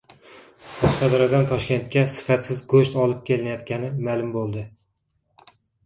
[0.77, 4.69] Qashqadaryodan Toshkentga sifatsiz go‘sht olib kelinayotgani ma’lum bo‘ldi